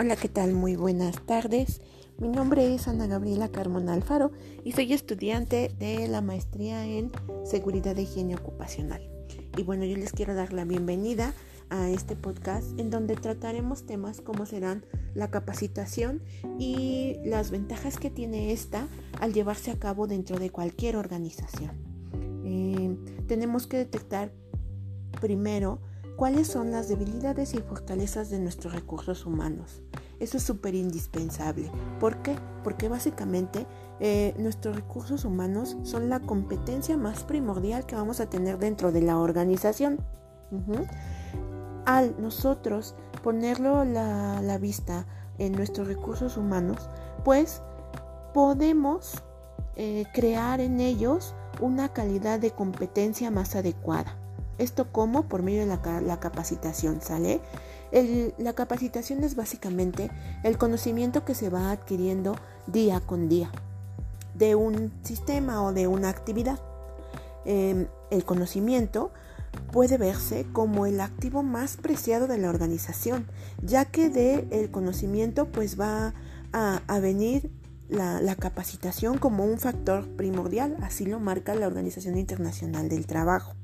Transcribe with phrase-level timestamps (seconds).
[0.00, 0.54] Hola, ¿qué tal?
[0.54, 1.82] Muy buenas tardes.
[2.16, 4.32] Mi nombre es Ana Gabriela Carmona Alfaro
[4.64, 7.12] y soy estudiante de la maestría en
[7.44, 9.02] Seguridad de Higiene Ocupacional.
[9.58, 11.34] Y bueno, yo les quiero dar la bienvenida
[11.68, 16.22] a este podcast en donde trataremos temas como serán la capacitación
[16.58, 18.88] y las ventajas que tiene esta
[19.20, 21.72] al llevarse a cabo dentro de cualquier organización.
[22.46, 22.96] Eh,
[23.26, 24.32] tenemos que detectar
[25.20, 25.82] primero
[26.20, 29.80] cuáles son las debilidades y fortalezas de nuestros recursos humanos.
[30.18, 31.72] Eso es súper indispensable.
[31.98, 32.36] ¿Por qué?
[32.62, 33.66] Porque básicamente
[34.00, 39.00] eh, nuestros recursos humanos son la competencia más primordial que vamos a tener dentro de
[39.00, 39.98] la organización.
[41.86, 45.06] Al nosotros ponerlo la, la vista
[45.38, 46.90] en nuestros recursos humanos,
[47.24, 47.62] pues
[48.34, 49.22] podemos
[49.76, 54.18] eh, crear en ellos una calidad de competencia más adecuada.
[54.60, 55.22] ¿Esto cómo?
[55.22, 57.40] Por medio de la, capacitación, ¿sale?
[58.36, 60.10] la capacitación es básicamente
[60.44, 62.36] el conocimiento que se va adquiriendo
[62.66, 63.50] día con día
[64.34, 66.60] de un sistema o de una actividad.
[67.46, 69.12] Em, el conocimiento
[69.72, 73.26] puede verse como el activo más preciado de la organización,
[73.62, 76.12] ya que de el conocimiento pues va
[76.52, 77.50] a, venir
[77.88, 83.54] la, la, capacitación como un factor primordial, así lo marca la Organización Internacional del Trabajo.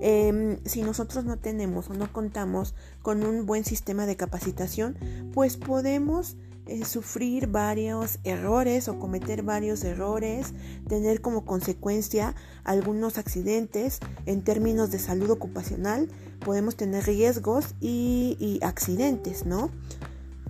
[0.00, 4.96] Em, si nosotros no tenemos o no contamos con un buen sistema de capacitación,
[5.32, 10.52] pues podemos eh, sufrir varios errores o cometer varios errores,
[10.86, 16.08] tener como consecuencia algunos accidentes en términos de salud ocupacional,
[16.44, 19.70] podemos tener riesgos y, y accidentes, ¿no?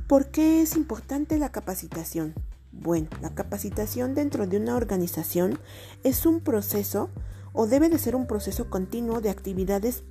[0.09, 2.35] ¿Por qué es importante la capacitación?
[2.73, 5.59] Bueno, la capacitación dentro de una organización
[6.03, 7.11] es un proceso
[7.53, 10.05] o debe de ser un proceso continuo de actividades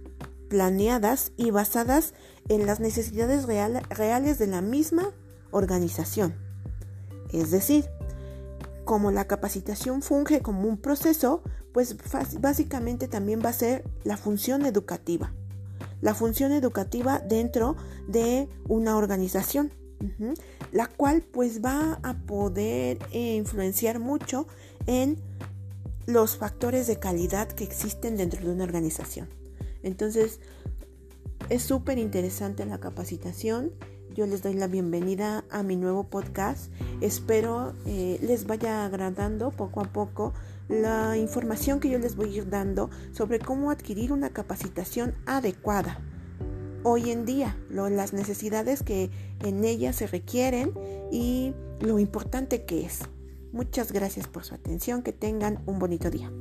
[0.50, 2.14] planeadas y basadas
[2.48, 5.12] en las necesidades reales de la misma
[5.52, 6.36] organización.
[7.32, 7.86] Es decir,
[8.86, 11.44] como la capacitación funge como un proceso,
[11.74, 11.96] pues
[12.40, 15.34] básicamente también va a ser la función educativa.
[16.02, 17.76] La función educativa dentro
[18.08, 19.72] de una organización,
[20.72, 24.48] la cual pues va a poder eh, influenciar mucho
[24.86, 25.20] en
[26.08, 29.28] los factores de calidad que existen dentro de una organización.
[29.84, 30.40] Entonces,
[31.50, 33.74] es súper interesante la capacitación.
[34.16, 36.72] Yo les doy la bienvenida a mi nuevo podcast.
[37.02, 40.34] Espero eh, les vaya agradando poco a poco
[40.70, 46.00] la información que yo les voy a ir dando sobre cómo adquirir una capacitación adecuada.
[46.84, 49.12] Hoy en día, las necesidades que
[49.44, 50.74] en ella se requieren
[51.12, 53.02] y lo importante que es.
[53.52, 55.04] Muchas gracias por su atención.
[55.04, 56.32] Que tengan un bonito día.